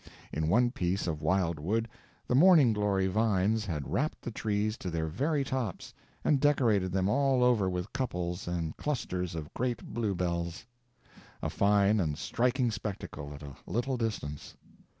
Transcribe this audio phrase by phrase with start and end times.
[0.33, 1.87] In one piece of wild wood
[2.25, 5.93] the morning glory vines had wrapped the trees to their very tops,
[6.23, 10.65] and decorated them all over with couples and clusters of great bluebells
[11.43, 14.57] a fine and striking spectacle, at a little distance.